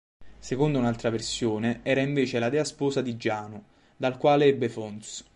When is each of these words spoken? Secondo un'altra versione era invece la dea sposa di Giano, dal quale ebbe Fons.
Secondo 0.39 0.79
un'altra 0.79 1.11
versione 1.11 1.81
era 1.83 2.01
invece 2.01 2.39
la 2.39 2.49
dea 2.49 2.63
sposa 2.63 3.03
di 3.03 3.17
Giano, 3.17 3.65
dal 3.97 4.17
quale 4.17 4.45
ebbe 4.45 4.67
Fons. 4.67 5.23